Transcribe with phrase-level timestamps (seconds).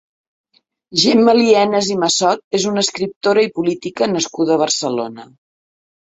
[1.01, 5.27] Gemma Lienas i Massot és una escriptora i politica nascuda a Barcelona.